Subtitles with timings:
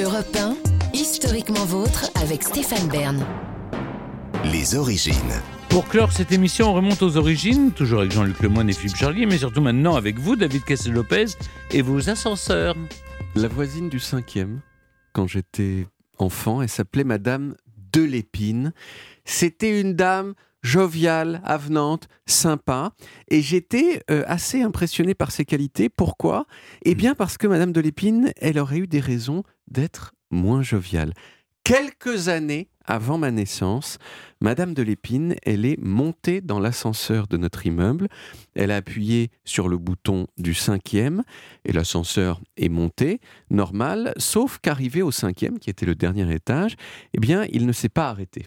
[0.00, 0.56] Europe 1,
[0.94, 3.26] historiquement vôtre avec Stéphane Bern.
[4.44, 5.14] Les origines.
[5.70, 9.26] Pour clore cette émission, on remonte aux origines, toujours avec Jean-Luc Lemoyne et Philippe Charlier,
[9.26, 11.26] mais surtout maintenant avec vous, David Cassel-Lopez,
[11.72, 12.76] et vos ascenseurs.
[13.34, 14.60] La voisine du cinquième,
[15.14, 15.88] quand j'étais
[16.18, 17.56] enfant, elle s'appelait Madame
[17.92, 18.72] Delépine.
[19.24, 22.92] C'était une dame joviale, avenante, sympa.
[23.28, 25.88] Et j'étais euh, assez impressionné par ses qualités.
[25.88, 26.46] Pourquoi?
[26.82, 31.12] Eh bien parce que Madame de Lépine, elle aurait eu des raisons d'être moins joviale.
[31.64, 33.98] Quelques années avant ma naissance,
[34.40, 38.08] Madame de Lépine, elle est montée dans l'ascenseur de notre immeuble.
[38.54, 41.22] Elle a appuyé sur le bouton du cinquième
[41.66, 46.76] et l'ascenseur est monté, normal, sauf qu'arrivé au cinquième, qui était le dernier étage,
[47.12, 48.46] eh bien, il ne s'est pas arrêté.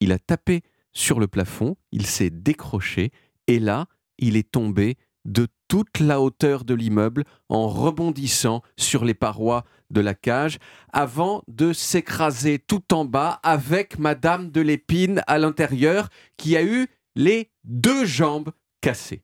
[0.00, 0.62] Il a tapé
[0.96, 3.10] sur le plafond, il s'est décroché
[3.48, 3.86] et là,
[4.18, 4.96] il est tombé
[5.26, 10.58] de toute la hauteur de l'immeuble en rebondissant sur les parois de la cage
[10.94, 16.86] avant de s'écraser tout en bas avec Madame de l'Épine à l'intérieur qui a eu
[17.14, 19.22] les deux jambes cassées.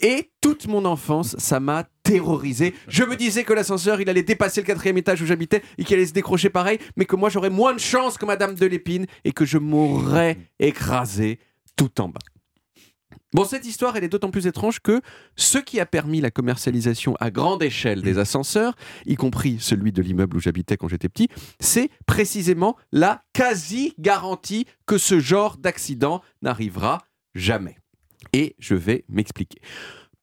[0.00, 2.74] Et toute mon enfance, ça m'a terrorisé.
[2.88, 5.96] Je me disais que l'ascenseur, il allait dépasser le quatrième étage où j'habitais et qu'il
[5.96, 9.06] allait se décrocher pareil, mais que moi, j'aurais moins de chance que Madame de l'Épine
[9.24, 11.40] et que je mourrais écrasé
[11.74, 12.20] tout en bas.
[13.32, 15.02] Bon, cette histoire, elle est d'autant plus étrange que
[15.34, 20.00] ce qui a permis la commercialisation à grande échelle des ascenseurs, y compris celui de
[20.00, 27.02] l'immeuble où j'habitais quand j'étais petit, c'est précisément la quasi-garantie que ce genre d'accident n'arrivera
[27.34, 27.76] jamais.
[28.32, 29.58] Et je vais m'expliquer.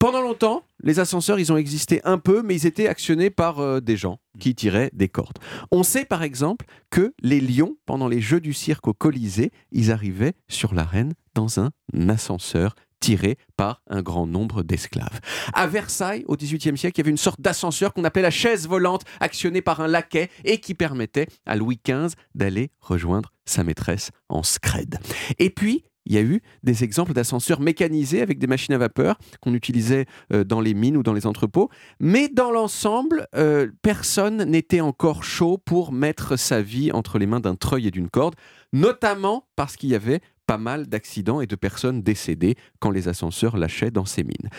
[0.04, 3.80] Pendant longtemps, les ascenseurs, ils ont existé un peu, mais ils étaient actionnés par euh,
[3.80, 5.40] des gens qui tiraient des cordes.
[5.72, 9.94] On sait par exemple que les lions, pendant les Jeux du cirque au Colisée, ils
[9.94, 11.70] arrivaient sur l'arène dans un
[12.10, 15.22] ascenseur tiré par un grand nombre d'esclaves.
[15.54, 18.68] À Versailles, au XVIIIe siècle, il y avait une sorte d'ascenseur qu'on appelait la chaise
[18.68, 24.12] volante, actionnée par un laquais et qui permettait à Louis XV d'aller rejoindre sa maîtresse
[24.28, 25.00] en scred.
[25.40, 29.18] Et puis, il y a eu des exemples d'ascenseurs mécanisés avec des machines à vapeur
[29.42, 31.70] qu'on utilisait euh, dans les mines ou dans les entrepôts.
[32.00, 37.40] Mais dans l'ensemble, euh, personne n'était encore chaud pour mettre sa vie entre les mains
[37.40, 38.36] d'un treuil et d'une corde,
[38.72, 43.56] notamment parce qu'il y avait pas mal d'accidents et de personnes décédées quand les ascenseurs
[43.56, 44.50] lâchaient dans ces mines.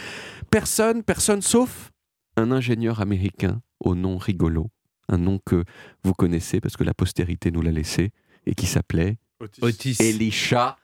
[0.50, 1.90] Personne, personne sauf
[2.36, 4.70] un ingénieur américain au nom rigolo,
[5.08, 5.64] un nom que
[6.02, 8.12] vous connaissez parce que la postérité nous l'a laissé,
[8.46, 9.18] et qui s'appelait
[9.60, 9.96] Otis.
[10.00, 10.76] Elisha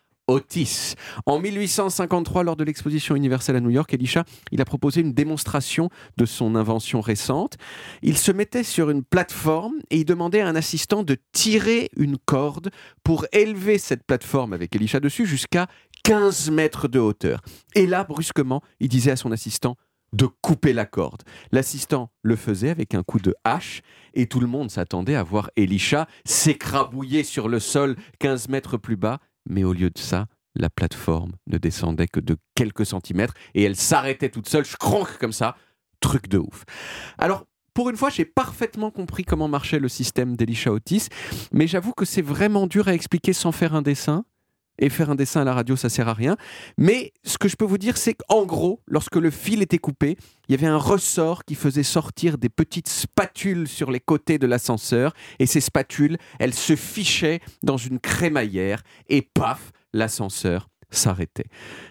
[1.27, 5.91] En 1853, lors de l'exposition universelle à New York, Elisha, il a proposé une démonstration
[6.17, 7.57] de son invention récente.
[8.03, 12.17] Il se mettait sur une plateforme et il demandait à un assistant de tirer une
[12.17, 12.71] corde
[13.03, 15.67] pour élever cette plateforme avec Elisha dessus jusqu'à
[16.05, 17.41] 15 mètres de hauteur.
[17.75, 19.77] Et là, brusquement, il disait à son assistant
[20.13, 21.23] de couper la corde.
[21.53, 23.83] L'assistant le faisait avec un coup de hache
[24.15, 28.97] et tout le monde s'attendait à voir Elisha s'écrabouiller sur le sol 15 mètres plus
[28.97, 29.21] bas
[29.51, 33.77] mais au lieu de ça, la plateforme ne descendait que de quelques centimètres et elle
[33.77, 35.57] s'arrêtait toute seule, cronque comme ça,
[36.01, 36.65] truc de ouf.
[37.19, 37.45] Alors,
[37.75, 41.09] pour une fois, j'ai parfaitement compris comment marchait le système d'Elisha Otis,
[41.53, 44.25] mais j'avoue que c'est vraiment dur à expliquer sans faire un dessin.
[44.81, 46.37] Et faire un dessin à la radio, ça sert à rien.
[46.77, 50.17] Mais ce que je peux vous dire, c'est qu'en gros, lorsque le fil était coupé,
[50.49, 54.47] il y avait un ressort qui faisait sortir des petites spatules sur les côtés de
[54.47, 55.13] l'ascenseur.
[55.39, 58.83] Et ces spatules, elles se fichaient dans une crémaillère.
[59.09, 61.47] Et paf, l'ascenseur s'arrêtait.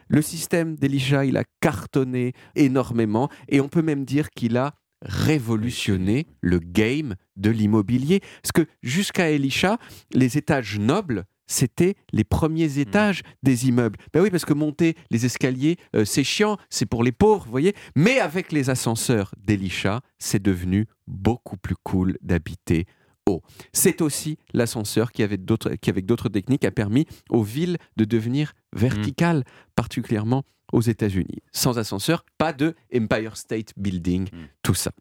[0.08, 3.30] Le système d'Elisha, il a cartonné énormément.
[3.48, 8.22] Et on peut même dire qu'il a révolutionné le game de l'immobilier.
[8.42, 9.78] Parce que jusqu'à Elisha,
[10.12, 13.98] les étages nobles, c'était les premiers étages des immeubles.
[14.14, 17.52] Ben oui, parce que monter les escaliers, euh, c'est chiant, c'est pour les pauvres, vous
[17.52, 17.76] voyez.
[17.96, 22.86] Mais avec les ascenseurs d'Elisha, c'est devenu beaucoup plus cool d'habiter
[23.26, 23.42] haut.
[23.74, 25.40] C'est aussi l'ascenseur qui, avait
[25.82, 29.44] qui, avec d'autres techniques, a permis aux villes de devenir verticales,
[29.76, 31.40] particulièrement aux États-Unis.
[31.52, 34.38] Sans ascenseur, pas de Empire State Building, Mm.
[34.62, 34.92] tout ça.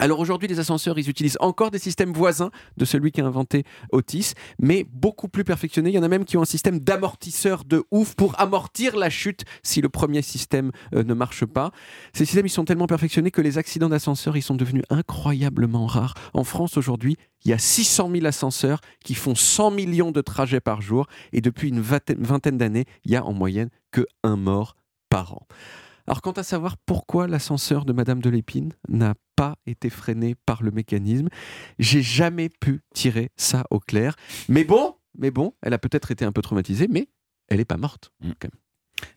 [0.00, 3.64] Alors aujourd'hui, les ascenseurs, ils utilisent encore des systèmes voisins de celui qui a inventé
[3.92, 5.90] Otis, mais beaucoup plus perfectionnés.
[5.90, 9.10] Il y en a même qui ont un système d'amortisseur de ouf pour amortir la
[9.10, 11.70] chute si le premier système euh, ne marche pas.
[12.14, 16.14] Ces systèmes, ils sont tellement perfectionnés que les accidents d'ascenseurs, ils sont devenus incroyablement rares.
[16.32, 20.60] En France, aujourd'hui, il y a 600 000 ascenseurs qui font 100 millions de trajets
[20.60, 24.76] par jour, et depuis une vingtaine d'années, il y a en moyenne que un mort
[25.10, 25.46] par an.
[26.10, 30.60] Alors, quant à savoir pourquoi l'ascenseur de Madame de Lépine n'a pas été freiné par
[30.64, 31.28] le mécanisme,
[31.78, 34.16] j'ai jamais pu tirer ça au clair.
[34.48, 37.06] Mais bon, mais bon, elle a peut-être été un peu traumatisée, mais
[37.46, 38.10] elle n'est pas morte.
[38.24, 38.30] Mm.
[38.40, 38.60] quand même.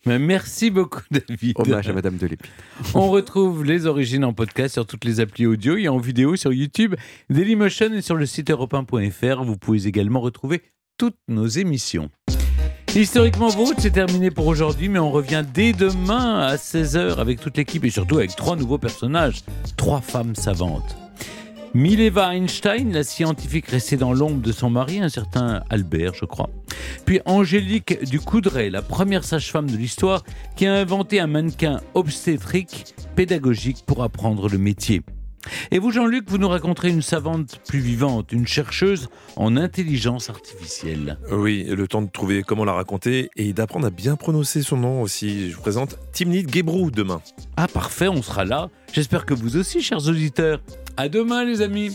[0.06, 1.56] Mais merci beaucoup, David.
[1.58, 2.52] Hommage à Madame de Lépine.
[2.94, 6.52] On retrouve les origines en podcast sur toutes les applis audio et en vidéo sur
[6.52, 6.94] YouTube,
[7.28, 10.62] Dailymotion et sur le site europe Vous pouvez également retrouver
[10.96, 12.10] toutes nos émissions.
[12.96, 17.56] Historiquement Vôtre, c'est terminé pour aujourd'hui, mais on revient dès demain à 16h avec toute
[17.56, 19.42] l'équipe et surtout avec trois nouveaux personnages,
[19.76, 20.96] trois femmes savantes.
[21.74, 26.50] Mileva Einstein, la scientifique restée dans l'ombre de son mari, un certain Albert, je crois.
[27.04, 30.22] Puis Angélique Ducoudray, la première sage-femme de l'histoire
[30.54, 35.02] qui a inventé un mannequin obstétrique pédagogique pour apprendre le métier.
[35.70, 41.18] Et vous, Jean-Luc, vous nous raconterez une savante plus vivante, une chercheuse en intelligence artificielle.
[41.30, 45.02] Oui, le temps de trouver comment la raconter et d'apprendre à bien prononcer son nom
[45.02, 45.50] aussi.
[45.50, 47.20] Je vous présente Timnit Gebrou demain.
[47.56, 48.70] Ah, parfait, on sera là.
[48.92, 50.60] J'espère que vous aussi, chers auditeurs.
[50.96, 51.94] À demain, les amis.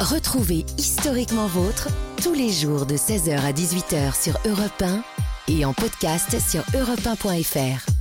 [0.00, 1.88] Retrouvez Historiquement Vôtre
[2.22, 5.02] tous les jours de 16h à 18h sur Europe 1
[5.48, 7.95] et en podcast sur europe1.fr.